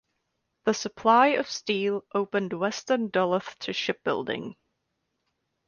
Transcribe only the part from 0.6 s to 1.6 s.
The supply of